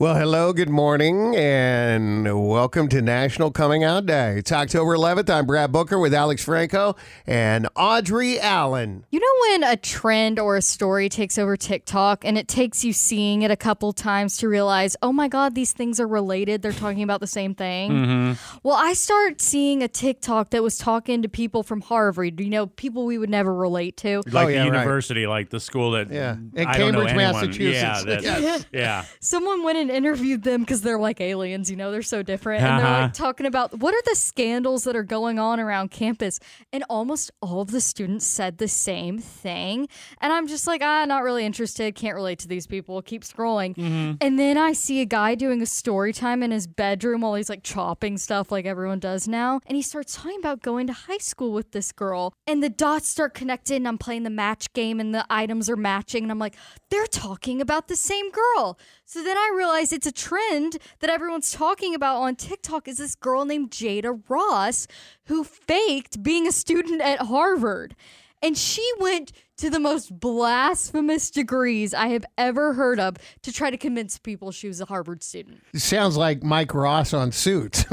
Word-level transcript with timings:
Well, 0.00 0.14
hello, 0.14 0.54
good 0.54 0.70
morning, 0.70 1.36
and 1.36 2.48
welcome 2.48 2.88
to 2.88 3.02
National 3.02 3.50
Coming 3.50 3.84
Out 3.84 4.06
Day. 4.06 4.38
It's 4.38 4.50
October 4.50 4.96
11th. 4.96 5.28
I'm 5.28 5.44
Brad 5.44 5.72
Booker 5.72 5.98
with 5.98 6.14
Alex 6.14 6.42
Franco 6.42 6.96
and 7.26 7.68
Audrey 7.76 8.40
Allen. 8.40 9.04
You 9.10 9.20
know 9.20 9.26
when 9.50 9.62
a 9.70 9.76
trend 9.76 10.38
or 10.38 10.56
a 10.56 10.62
story 10.62 11.10
takes 11.10 11.36
over 11.36 11.54
TikTok 11.54 12.24
and 12.24 12.38
it 12.38 12.48
takes 12.48 12.82
you 12.82 12.94
seeing 12.94 13.42
it 13.42 13.50
a 13.50 13.56
couple 13.56 13.92
times 13.92 14.38
to 14.38 14.48
realize, 14.48 14.96
oh 15.02 15.12
my 15.12 15.28
God, 15.28 15.54
these 15.54 15.74
things 15.74 16.00
are 16.00 16.08
related. 16.08 16.62
They're 16.62 16.72
talking 16.72 17.02
about 17.02 17.20
the 17.20 17.26
same 17.26 17.54
thing. 17.54 17.90
Mm-hmm. 17.90 18.58
Well, 18.62 18.76
I 18.76 18.94
start 18.94 19.42
seeing 19.42 19.82
a 19.82 19.88
TikTok 19.88 20.48
that 20.50 20.62
was 20.62 20.78
talking 20.78 21.20
to 21.20 21.28
people 21.28 21.62
from 21.62 21.82
Harvard, 21.82 22.40
you 22.40 22.48
know, 22.48 22.68
people 22.68 23.04
we 23.04 23.18
would 23.18 23.28
never 23.28 23.54
relate 23.54 23.98
to. 23.98 24.22
Like 24.28 24.46
Oh, 24.46 24.48
yeah, 24.48 24.64
the 24.64 24.70
right. 24.70 24.78
university, 24.78 25.26
like 25.26 25.50
the 25.50 25.60
school 25.60 25.90
that 25.90 26.10
Yeah. 26.10 26.36
In 26.54 26.66
I 26.66 26.78
don't 26.78 26.92
know 26.92 27.04
Cambridge, 27.04 27.08
anyone. 27.12 27.32
Massachusetts. 27.34 27.82
Yeah, 27.82 28.02
that- 28.06 28.22
Yes. 28.22 28.66
yeah. 28.72 29.04
Someone 29.20 29.62
went 29.62 29.89
and 29.90 29.96
interviewed 30.06 30.42
them 30.44 30.60
because 30.62 30.80
they're 30.82 30.98
like 30.98 31.20
aliens, 31.20 31.70
you 31.70 31.76
know, 31.76 31.90
they're 31.90 32.02
so 32.02 32.22
different. 32.22 32.62
And 32.62 32.78
they're 32.80 32.86
Uh-huh. 32.86 33.02
like 33.02 33.12
talking 33.14 33.46
about 33.46 33.78
what 33.80 33.94
are 33.94 34.02
the 34.06 34.14
scandals 34.16 34.84
that 34.84 34.96
are 34.96 35.02
going 35.02 35.38
on 35.38 35.60
around 35.60 35.90
campus. 35.90 36.38
And 36.72 36.84
almost 36.88 37.30
all 37.42 37.60
of 37.60 37.70
the 37.70 37.80
students 37.80 38.24
said 38.26 38.58
the 38.58 38.68
same 38.68 39.18
thing. 39.18 39.88
And 40.20 40.32
I'm 40.32 40.46
just 40.46 40.66
like, 40.66 40.80
ah, 40.82 41.04
not 41.06 41.22
really 41.22 41.44
interested. 41.44 41.94
Can't 41.94 42.14
relate 42.14 42.38
to 42.40 42.48
these 42.48 42.66
people. 42.66 43.02
Keep 43.02 43.22
scrolling. 43.24 43.76
And 44.20 44.38
then 44.38 44.56
I 44.56 44.72
see 44.72 45.00
a 45.00 45.04
guy 45.06 45.34
doing 45.34 45.62
a 45.62 45.66
story 45.66 46.12
time 46.12 46.42
in 46.42 46.50
his 46.50 46.66
bedroom 46.66 47.22
while 47.22 47.34
he's 47.34 47.48
like 47.50 47.62
chopping 47.62 48.18
stuff 48.18 48.52
like 48.52 48.66
everyone 48.66 48.98
does 49.00 49.26
now. 49.26 49.60
And 49.66 49.74
he 49.76 49.82
starts 49.82 50.14
talking 50.16 50.38
about 50.38 50.60
going 50.62 50.86
to 50.86 50.92
high 50.92 51.18
school 51.18 51.52
with 51.52 51.72
this 51.72 51.90
girl. 51.92 52.32
And 52.46 52.62
the 52.62 52.68
dots 52.68 53.08
start 53.08 53.34
connected. 53.34 53.76
And 53.76 53.88
I'm 53.88 53.98
playing 53.98 54.24
the 54.24 54.30
match 54.30 54.72
game 54.72 55.00
and 55.00 55.14
the 55.14 55.24
items 55.30 55.68
are 55.70 55.76
matching. 55.76 56.22
And 56.24 56.30
I'm 56.30 56.38
like, 56.38 56.54
they're 56.90 57.06
talking 57.06 57.60
about 57.60 57.88
the 57.88 57.96
same 57.96 58.30
girl. 58.30 58.78
So 59.06 59.24
then 59.24 59.36
I 59.36 59.52
realize 59.56 59.79
it's 59.80 60.06
a 60.06 60.12
trend 60.12 60.76
that 60.98 61.08
everyone's 61.08 61.50
talking 61.50 61.94
about 61.94 62.20
on 62.20 62.36
TikTok 62.36 62.86
is 62.86 62.98
this 62.98 63.14
girl 63.14 63.46
named 63.46 63.70
Jada 63.70 64.22
Ross 64.28 64.86
who 65.24 65.42
faked 65.42 66.22
being 66.22 66.46
a 66.46 66.52
student 66.52 67.00
at 67.00 67.22
Harvard. 67.22 67.96
And 68.42 68.56
she 68.56 68.88
went 68.98 69.32
to 69.60 69.68
the 69.68 69.78
most 69.78 70.18
blasphemous 70.18 71.30
degrees 71.30 71.92
I 71.92 72.08
have 72.08 72.24
ever 72.38 72.72
heard 72.72 72.98
of 72.98 73.18
to 73.42 73.52
try 73.52 73.70
to 73.70 73.76
convince 73.76 74.18
people 74.18 74.52
she 74.52 74.68
was 74.68 74.80
a 74.80 74.86
Harvard 74.86 75.22
student. 75.22 75.60
Sounds 75.74 76.16
like 76.16 76.42
Mike 76.42 76.72
Ross 76.72 77.12
on 77.12 77.30
Suits. 77.30 77.84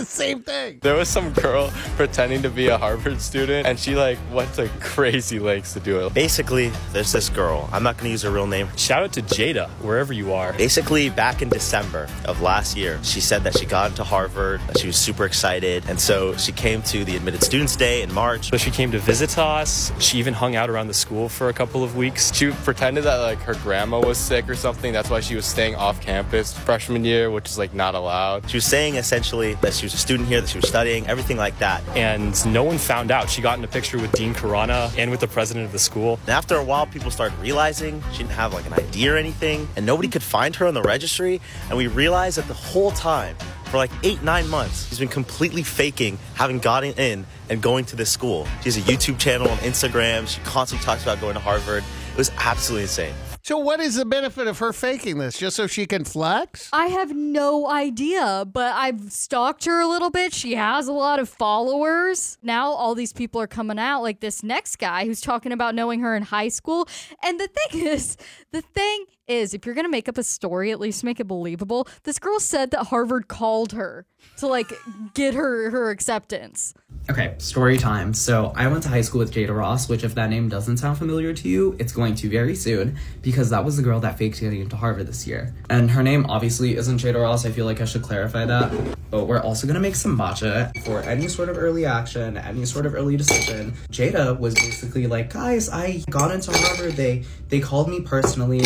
Same 0.02 0.42
thing. 0.42 0.80
There 0.82 0.96
was 0.96 1.08
some 1.08 1.32
girl 1.32 1.72
pretending 1.96 2.42
to 2.42 2.50
be 2.50 2.66
a 2.66 2.76
Harvard 2.76 3.20
student, 3.20 3.68
and 3.68 3.78
she 3.78 3.94
like 3.94 4.18
went 4.32 4.52
to 4.54 4.68
crazy 4.80 5.38
lengths 5.38 5.74
to 5.74 5.80
do 5.80 6.04
it. 6.04 6.12
Basically, 6.12 6.72
there's 6.92 7.12
this 7.12 7.28
girl. 7.28 7.68
I'm 7.72 7.84
not 7.84 7.96
going 7.96 8.06
to 8.06 8.10
use 8.10 8.22
her 8.22 8.30
real 8.30 8.48
name. 8.48 8.68
Shout 8.76 9.04
out 9.04 9.12
to 9.12 9.22
Jada, 9.22 9.68
wherever 9.80 10.12
you 10.12 10.32
are. 10.32 10.52
Basically, 10.54 11.08
back 11.08 11.40
in 11.40 11.48
December 11.50 12.08
of 12.24 12.40
last 12.40 12.76
year, 12.76 12.98
she 13.04 13.20
said 13.20 13.44
that 13.44 13.56
she 13.56 13.64
got 13.64 13.90
into 13.90 14.02
Harvard, 14.02 14.60
she 14.76 14.88
was 14.88 14.96
super 14.96 15.24
excited, 15.24 15.84
and 15.88 16.00
so 16.00 16.36
she 16.36 16.50
came 16.50 16.82
to 16.82 17.04
the 17.04 17.14
Admitted 17.14 17.44
Students 17.44 17.76
Day 17.76 18.02
in 18.02 18.12
March. 18.12 18.50
So 18.50 18.56
she 18.56 18.72
came 18.72 18.90
to 18.90 18.98
visit 18.98 19.38
us. 19.38 19.92
She 20.00 20.18
even 20.18 20.32
hung 20.32 20.56
out 20.56 20.70
around 20.70 20.86
the 20.86 20.94
school 20.94 21.28
for 21.28 21.50
a 21.50 21.52
couple 21.52 21.84
of 21.84 21.94
weeks. 21.94 22.34
She 22.34 22.50
pretended 22.50 23.04
that 23.04 23.16
like 23.16 23.38
her 23.40 23.54
grandma 23.54 24.00
was 24.00 24.16
sick 24.16 24.48
or 24.48 24.54
something. 24.54 24.92
That's 24.92 25.10
why 25.10 25.20
she 25.20 25.36
was 25.36 25.44
staying 25.44 25.74
off 25.74 26.00
campus 26.00 26.56
freshman 26.56 27.04
year, 27.04 27.30
which 27.30 27.48
is 27.48 27.58
like 27.58 27.74
not 27.74 27.94
allowed. 27.94 28.48
She 28.48 28.56
was 28.56 28.64
saying 28.64 28.94
essentially 28.94 29.54
that 29.54 29.74
she 29.74 29.84
was 29.84 29.92
a 29.92 29.98
student 29.98 30.28
here, 30.28 30.40
that 30.40 30.48
she 30.48 30.58
was 30.58 30.68
studying, 30.68 31.06
everything 31.06 31.36
like 31.36 31.58
that. 31.58 31.86
And 31.96 32.34
no 32.52 32.64
one 32.64 32.78
found 32.78 33.10
out. 33.10 33.28
She 33.28 33.42
got 33.42 33.58
in 33.58 33.64
a 33.64 33.68
picture 33.68 33.98
with 33.98 34.12
Dean 34.12 34.34
Khurana 34.34 34.96
and 34.96 35.10
with 35.10 35.20
the 35.20 35.28
president 35.28 35.66
of 35.66 35.72
the 35.72 35.78
school. 35.78 36.18
And 36.22 36.30
after 36.30 36.56
a 36.56 36.64
while, 36.64 36.86
people 36.86 37.10
started 37.10 37.38
realizing 37.38 38.02
she 38.12 38.18
didn't 38.18 38.30
have 38.30 38.54
like 38.54 38.66
an 38.66 38.72
ID 38.72 39.08
or 39.08 39.16
anything, 39.16 39.68
and 39.76 39.84
nobody 39.84 40.08
could 40.08 40.22
find 40.22 40.56
her 40.56 40.66
on 40.66 40.74
the 40.74 40.82
registry. 40.82 41.40
And 41.68 41.76
we 41.76 41.88
realized 41.88 42.38
that 42.38 42.48
the 42.48 42.54
whole 42.54 42.90
time, 42.92 43.36
for 43.70 43.76
like 43.76 43.90
eight, 44.02 44.22
nine 44.22 44.48
months, 44.48 44.88
she's 44.88 44.98
been 44.98 45.08
completely 45.08 45.62
faking 45.62 46.18
having 46.34 46.58
gotten 46.58 46.92
in 46.94 47.24
and 47.48 47.62
going 47.62 47.84
to 47.86 47.96
this 47.96 48.10
school. 48.10 48.46
She 48.62 48.64
has 48.64 48.76
a 48.76 48.80
YouTube 48.80 49.18
channel 49.18 49.48
on 49.48 49.58
Instagram. 49.58 50.26
She 50.26 50.40
constantly 50.42 50.84
talks 50.84 51.04
about 51.04 51.20
going 51.20 51.34
to 51.34 51.40
Harvard. 51.40 51.84
It 52.12 52.18
was 52.18 52.30
absolutely 52.38 52.82
insane. 52.82 53.14
So, 53.42 53.56
what 53.58 53.80
is 53.80 53.94
the 53.94 54.04
benefit 54.04 54.46
of 54.48 54.58
her 54.58 54.72
faking 54.72 55.18
this? 55.18 55.38
Just 55.38 55.56
so 55.56 55.66
she 55.66 55.86
can 55.86 56.04
flex? 56.04 56.68
I 56.72 56.88
have 56.88 57.14
no 57.16 57.68
idea, 57.68 58.44
but 58.46 58.74
I've 58.74 59.10
stalked 59.10 59.64
her 59.64 59.80
a 59.80 59.86
little 59.86 60.10
bit. 60.10 60.34
She 60.34 60.56
has 60.56 60.88
a 60.88 60.92
lot 60.92 61.18
of 61.18 61.28
followers. 61.28 62.36
Now 62.42 62.70
all 62.70 62.94
these 62.94 63.14
people 63.14 63.40
are 63.40 63.46
coming 63.46 63.78
out, 63.78 64.02
like 64.02 64.20
this 64.20 64.42
next 64.42 64.76
guy 64.76 65.06
who's 65.06 65.22
talking 65.22 65.52
about 65.52 65.74
knowing 65.74 66.00
her 66.00 66.14
in 66.14 66.22
high 66.22 66.48
school. 66.48 66.86
And 67.24 67.40
the 67.40 67.48
thing 67.48 67.86
is, 67.86 68.18
the 68.52 68.60
thing 68.60 69.06
is, 69.30 69.54
if 69.54 69.64
you're 69.64 69.74
gonna 69.74 69.88
make 69.88 70.08
up 70.08 70.18
a 70.18 70.22
story, 70.22 70.72
at 70.72 70.80
least 70.80 71.04
make 71.04 71.20
it 71.20 71.24
believable. 71.24 71.86
This 72.02 72.18
girl 72.18 72.40
said 72.40 72.70
that 72.72 72.84
Harvard 72.84 73.28
called 73.28 73.72
her 73.72 74.06
to 74.38 74.46
like 74.46 74.72
get 75.14 75.34
her 75.34 75.70
her 75.70 75.90
acceptance. 75.90 76.74
Okay, 77.10 77.34
story 77.38 77.78
time. 77.78 78.12
So 78.12 78.52
I 78.54 78.66
went 78.68 78.82
to 78.84 78.88
high 78.88 79.00
school 79.00 79.20
with 79.20 79.32
Jada 79.32 79.56
Ross, 79.56 79.88
which 79.88 80.04
if 80.04 80.14
that 80.16 80.28
name 80.30 80.48
doesn't 80.48 80.76
sound 80.76 80.98
familiar 80.98 81.32
to 81.32 81.48
you, 81.48 81.76
it's 81.78 81.92
going 81.92 82.14
to 82.16 82.28
very 82.28 82.54
soon 82.54 82.98
because 83.22 83.50
that 83.50 83.64
was 83.64 83.76
the 83.76 83.82
girl 83.82 84.00
that 84.00 84.18
faked 84.18 84.40
getting 84.40 84.60
into 84.60 84.76
Harvard 84.76 85.06
this 85.06 85.26
year. 85.26 85.54
And 85.70 85.90
her 85.90 86.02
name 86.02 86.26
obviously 86.28 86.76
isn't 86.76 86.98
Jada 86.98 87.22
Ross. 87.22 87.46
I 87.46 87.50
feel 87.50 87.64
like 87.66 87.80
I 87.80 87.84
should 87.84 88.02
clarify 88.02 88.44
that. 88.44 88.72
But 89.10 89.24
we're 89.24 89.40
also 89.40 89.66
gonna 89.66 89.80
make 89.80 89.96
some 89.96 90.16
matcha 90.16 90.76
for 90.84 91.00
any 91.00 91.26
sort 91.26 91.48
of 91.48 91.58
early 91.58 91.84
action, 91.84 92.36
any 92.36 92.64
sort 92.64 92.86
of 92.86 92.94
early 92.94 93.16
decision. 93.16 93.74
Jada 93.90 94.38
was 94.38 94.54
basically 94.54 95.06
like, 95.06 95.32
guys, 95.32 95.68
I 95.68 96.04
got 96.10 96.30
into 96.30 96.52
Harvard. 96.52 96.92
They 96.92 97.24
they 97.48 97.60
called 97.60 97.88
me 97.88 98.00
personally. 98.02 98.62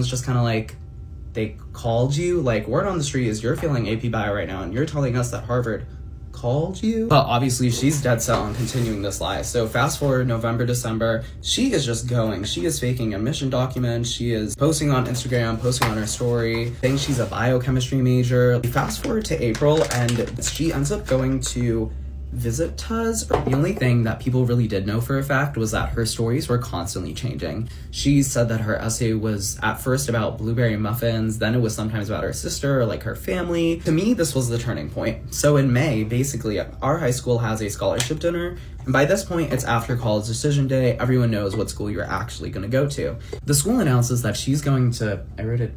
Everyone's 0.00 0.10
just 0.10 0.24
kind 0.24 0.38
of 0.38 0.44
like, 0.44 0.76
they 1.34 1.58
called 1.74 2.16
you. 2.16 2.40
Like 2.40 2.66
word 2.66 2.86
on 2.86 2.96
the 2.96 3.04
street 3.04 3.28
is 3.28 3.42
you're 3.42 3.54
feeling 3.54 3.86
AP 3.90 4.10
bio 4.10 4.32
right 4.32 4.48
now, 4.48 4.62
and 4.62 4.72
you're 4.72 4.86
telling 4.86 5.14
us 5.14 5.30
that 5.30 5.44
Harvard 5.44 5.86
called 6.32 6.82
you. 6.82 7.06
But 7.06 7.26
obviously, 7.26 7.70
she's 7.70 8.00
dead 8.00 8.22
set 8.22 8.38
on 8.38 8.54
continuing 8.54 9.02
this 9.02 9.20
lie. 9.20 9.42
So 9.42 9.66
fast 9.66 9.98
forward 9.98 10.26
November, 10.26 10.64
December, 10.64 11.24
she 11.42 11.72
is 11.74 11.84
just 11.84 12.08
going. 12.08 12.44
She 12.44 12.64
is 12.64 12.80
faking 12.80 13.12
admission 13.12 13.50
documents. 13.50 14.08
She 14.08 14.32
is 14.32 14.56
posting 14.56 14.90
on 14.90 15.04
Instagram, 15.04 15.60
posting 15.60 15.88
on 15.88 15.98
her 15.98 16.06
story, 16.06 16.72
saying 16.80 16.96
she's 16.96 17.18
a 17.18 17.26
biochemistry 17.26 17.98
major. 17.98 18.58
Fast 18.62 19.02
forward 19.02 19.26
to 19.26 19.44
April, 19.44 19.84
and 19.92 20.42
she 20.42 20.72
ends 20.72 20.90
up 20.90 21.06
going 21.06 21.40
to 21.40 21.92
visit 22.32 22.90
us. 22.90 23.24
The 23.24 23.54
only 23.54 23.72
thing 23.72 24.04
that 24.04 24.20
people 24.20 24.46
really 24.46 24.68
did 24.68 24.86
know 24.86 25.00
for 25.00 25.18
a 25.18 25.22
fact 25.22 25.56
was 25.56 25.72
that 25.72 25.90
her 25.90 26.06
stories 26.06 26.48
were 26.48 26.58
constantly 26.58 27.14
changing. 27.14 27.68
She 27.90 28.22
said 28.22 28.48
that 28.48 28.60
her 28.60 28.76
essay 28.76 29.12
was 29.12 29.58
at 29.62 29.74
first 29.74 30.08
about 30.08 30.38
blueberry 30.38 30.76
muffins, 30.76 31.38
then 31.38 31.54
it 31.54 31.60
was 31.60 31.74
sometimes 31.74 32.08
about 32.08 32.24
her 32.24 32.32
sister 32.32 32.80
or 32.80 32.86
like 32.86 33.02
her 33.02 33.16
family. 33.16 33.80
To 33.80 33.92
me, 33.92 34.14
this 34.14 34.34
was 34.34 34.48
the 34.48 34.58
turning 34.58 34.90
point. 34.90 35.34
So 35.34 35.56
in 35.56 35.72
May, 35.72 36.04
basically, 36.04 36.60
our 36.60 36.98
high 36.98 37.10
school 37.10 37.38
has 37.38 37.60
a 37.62 37.68
scholarship 37.68 38.20
dinner. 38.20 38.56
And 38.84 38.92
by 38.92 39.04
this 39.04 39.24
point, 39.24 39.52
it's 39.52 39.64
after 39.64 39.96
college 39.96 40.26
decision 40.26 40.66
day. 40.66 40.96
Everyone 40.98 41.30
knows 41.30 41.56
what 41.56 41.68
school 41.68 41.90
you're 41.90 42.04
actually 42.04 42.50
going 42.50 42.62
to 42.62 42.68
go 42.68 42.86
to. 42.88 43.16
The 43.44 43.54
school 43.54 43.80
announces 43.80 44.22
that 44.22 44.36
she's 44.36 44.62
going 44.62 44.92
to, 44.92 45.24
I 45.38 45.42
wrote 45.42 45.60
it 45.60 45.74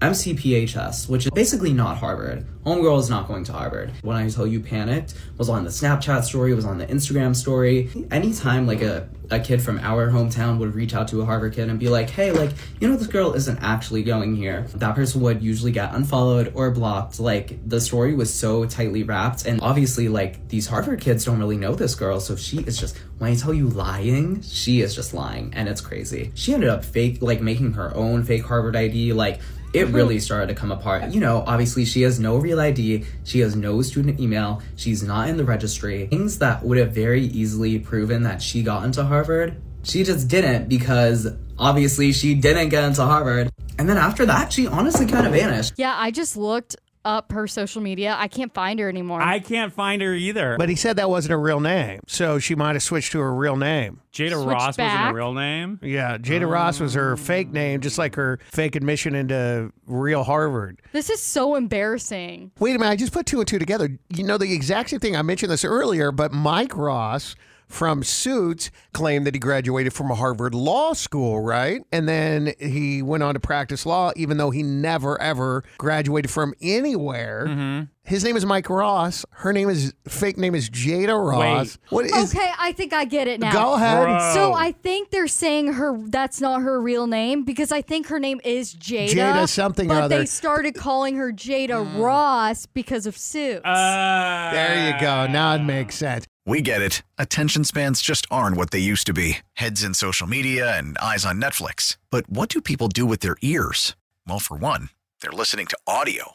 MCPHS, 0.00 1.08
which 1.08 1.24
is 1.24 1.30
basically 1.30 1.72
not 1.72 1.96
Harvard. 1.96 2.46
Homegirl 2.66 2.98
is 2.98 3.08
not 3.08 3.28
going 3.28 3.44
to 3.44 3.52
Harvard. 3.52 3.92
When 4.02 4.16
I 4.16 4.28
tell 4.28 4.46
you 4.46 4.60
panicked, 4.60 5.14
was 5.38 5.48
on 5.48 5.64
the 5.64 5.70
Snapchat 5.70 6.24
story, 6.24 6.52
was 6.52 6.64
on 6.64 6.78
the 6.78 6.86
Instagram 6.86 7.34
story. 7.34 7.88
Anytime 8.10 8.66
like 8.66 8.82
a, 8.82 9.08
a 9.30 9.40
kid 9.40 9.62
from 9.62 9.78
our 9.78 10.10
hometown 10.10 10.58
would 10.58 10.74
reach 10.74 10.92
out 10.92 11.08
to 11.08 11.22
a 11.22 11.24
Harvard 11.24 11.54
kid 11.54 11.70
and 11.70 11.78
be 11.78 11.88
like, 11.88 12.10
hey, 12.10 12.32
like, 12.32 12.50
you 12.80 12.88
know, 12.88 12.96
this 12.96 13.06
girl 13.06 13.32
isn't 13.32 13.58
actually 13.62 14.02
going 14.02 14.34
here, 14.34 14.66
that 14.74 14.94
person 14.94 15.22
would 15.22 15.42
usually 15.42 15.72
get 15.72 15.94
unfollowed 15.94 16.52
or 16.54 16.70
blocked. 16.72 17.18
Like, 17.18 17.58
the 17.66 17.80
story 17.80 18.14
was 18.14 18.32
so 18.34 18.66
tightly 18.66 19.02
wrapped. 19.02 19.46
And 19.46 19.60
obviously, 19.62 20.08
like, 20.08 20.48
these 20.48 20.66
Harvard 20.66 21.00
kids 21.00 21.24
don't 21.24 21.38
really 21.38 21.56
know 21.56 21.74
this 21.74 21.94
girl. 21.94 22.20
So 22.20 22.36
she 22.36 22.58
is 22.58 22.78
just, 22.78 22.98
when 23.18 23.30
I 23.30 23.36
tell 23.36 23.54
you 23.54 23.68
lying, 23.68 24.42
she 24.42 24.82
is 24.82 24.94
just 24.94 25.14
lying. 25.14 25.52
And 25.54 25.68
it's 25.68 25.80
crazy. 25.80 26.32
She 26.34 26.52
ended 26.52 26.68
up 26.68 26.84
fake, 26.84 27.22
like, 27.22 27.40
making 27.40 27.74
her 27.74 27.94
own 27.94 28.24
fake 28.24 28.44
Harvard 28.44 28.76
ID. 28.76 29.12
Like, 29.12 29.40
it 29.76 29.86
mm-hmm. 29.86 29.96
really 29.96 30.18
started 30.18 30.48
to 30.48 30.54
come 30.54 30.72
apart. 30.72 31.12
You 31.12 31.20
know, 31.20 31.44
obviously 31.46 31.84
she 31.84 32.02
has 32.02 32.18
no 32.18 32.36
real 32.36 32.60
ID, 32.60 33.04
she 33.24 33.40
has 33.40 33.54
no 33.54 33.82
student 33.82 34.18
email, 34.18 34.62
she's 34.76 35.02
not 35.02 35.28
in 35.28 35.36
the 35.36 35.44
registry. 35.44 36.06
Things 36.06 36.38
that 36.38 36.64
would 36.64 36.78
have 36.78 36.92
very 36.92 37.24
easily 37.24 37.78
proven 37.78 38.22
that 38.22 38.40
she 38.40 38.62
got 38.62 38.84
into 38.84 39.04
Harvard, 39.04 39.60
she 39.82 40.02
just 40.02 40.28
didn't 40.28 40.68
because 40.68 41.28
obviously 41.58 42.12
she 42.12 42.34
didn't 42.34 42.70
get 42.70 42.84
into 42.84 43.02
Harvard. 43.02 43.50
And 43.78 43.88
then 43.88 43.98
after 43.98 44.24
that, 44.26 44.52
she 44.52 44.66
honestly 44.66 45.06
kind 45.06 45.26
of 45.26 45.32
vanished. 45.32 45.74
Yeah, 45.76 45.94
I 45.96 46.10
just 46.10 46.36
looked 46.36 46.76
up 47.06 47.30
her 47.32 47.46
social 47.46 47.80
media. 47.80 48.16
I 48.18 48.28
can't 48.28 48.52
find 48.52 48.80
her 48.80 48.88
anymore. 48.88 49.22
I 49.22 49.38
can't 49.38 49.72
find 49.72 50.02
her 50.02 50.12
either. 50.12 50.56
But 50.58 50.68
he 50.68 50.74
said 50.74 50.96
that 50.96 51.08
wasn't 51.08 51.32
a 51.34 51.38
real 51.38 51.60
name, 51.60 52.00
so 52.06 52.38
she 52.38 52.54
might 52.54 52.74
have 52.74 52.82
switched 52.82 53.12
to 53.12 53.20
her 53.20 53.32
real 53.32 53.56
name. 53.56 54.00
Jada 54.12 54.32
Switch 54.32 54.46
Ross 54.46 54.66
wasn't 54.66 54.76
back. 54.88 55.12
a 55.12 55.14
real 55.14 55.32
name. 55.32 55.78
Yeah, 55.82 56.18
Jada 56.18 56.50
Ross 56.50 56.80
was 56.80 56.94
her 56.94 57.16
fake 57.16 57.52
name, 57.52 57.80
just 57.80 57.96
like 57.98 58.16
her 58.16 58.40
fake 58.50 58.74
admission 58.74 59.14
into 59.14 59.72
real 59.86 60.24
Harvard. 60.24 60.82
this 60.92 61.08
is 61.08 61.22
so 61.22 61.54
embarrassing. 61.54 62.50
Wait 62.58 62.74
a 62.74 62.78
minute, 62.78 62.90
I 62.90 62.96
just 62.96 63.12
put 63.12 63.26
two 63.26 63.38
and 63.38 63.46
two 63.48 63.58
together. 63.58 63.88
You 64.08 64.24
know, 64.24 64.36
the 64.38 64.52
exact 64.52 64.90
same 64.90 65.00
thing. 65.00 65.14
I 65.16 65.22
mentioned 65.22 65.52
this 65.52 65.64
earlier, 65.64 66.10
but 66.12 66.32
Mike 66.32 66.76
Ross 66.76 67.36
from 67.68 68.02
Suits 68.02 68.70
claimed 68.92 69.26
that 69.26 69.34
he 69.34 69.40
graduated 69.40 69.92
from 69.92 70.10
a 70.10 70.14
Harvard 70.14 70.54
Law 70.54 70.92
School, 70.92 71.40
right? 71.40 71.82
And 71.92 72.08
then 72.08 72.52
he 72.58 73.02
went 73.02 73.22
on 73.22 73.34
to 73.34 73.40
practice 73.40 73.84
law, 73.84 74.12
even 74.16 74.36
though 74.36 74.50
he 74.50 74.62
never, 74.62 75.20
ever 75.20 75.64
graduated 75.78 76.30
from 76.30 76.54
anywhere. 76.60 77.46
Mm-hmm. 77.48 77.84
His 78.06 78.22
name 78.22 78.36
is 78.36 78.46
Mike 78.46 78.70
Ross. 78.70 79.24
Her 79.32 79.52
name 79.52 79.68
is, 79.68 79.92
fake 80.06 80.38
name 80.38 80.54
is 80.54 80.70
Jada 80.70 81.18
Ross. 81.18 81.76
What 81.88 82.04
is, 82.04 82.32
okay, 82.32 82.52
I 82.56 82.70
think 82.70 82.92
I 82.92 83.04
get 83.04 83.26
it 83.26 83.40
now. 83.40 83.52
go 83.52 83.74
ahead. 83.74 84.04
Bro. 84.04 84.30
So 84.32 84.52
I 84.54 84.70
think 84.70 85.10
they're 85.10 85.26
saying 85.26 85.72
her 85.72 85.98
that's 86.06 86.40
not 86.40 86.62
her 86.62 86.80
real 86.80 87.08
name 87.08 87.42
because 87.42 87.72
I 87.72 87.82
think 87.82 88.06
her 88.06 88.20
name 88.20 88.40
is 88.44 88.72
Jada. 88.74 89.08
Jada 89.08 89.48
something 89.48 89.90
or 89.90 89.94
but 89.94 90.02
other. 90.04 90.18
they 90.18 90.26
started 90.26 90.76
calling 90.76 91.16
her 91.16 91.32
Jada 91.32 91.98
Ross 92.00 92.66
because 92.66 93.06
of 93.06 93.16
Suits. 93.18 93.64
Uh, 93.64 94.50
There 94.52 94.86
you 94.94 95.00
go. 95.00 95.26
Now 95.26 95.56
it 95.56 95.62
makes 95.64 95.96
sense. 95.96 96.26
We 96.46 96.60
get 96.60 96.80
it. 96.80 97.02
Attention 97.18 97.64
spans 97.64 98.00
just 98.00 98.24
aren't 98.30 98.56
what 98.56 98.70
they 98.70 98.78
used 98.78 99.08
to 99.08 99.12
be 99.12 99.38
heads 99.54 99.82
in 99.82 99.94
social 99.94 100.28
media 100.28 100.78
and 100.78 100.96
eyes 100.98 101.24
on 101.26 101.40
Netflix. 101.40 101.96
But 102.10 102.30
what 102.30 102.50
do 102.50 102.60
people 102.60 102.86
do 102.86 103.04
with 103.04 103.18
their 103.18 103.34
ears? 103.42 103.96
Well, 104.28 104.38
for 104.38 104.56
one, 104.56 104.90
they're 105.20 105.32
listening 105.32 105.66
to 105.66 105.78
audio. 105.88 106.34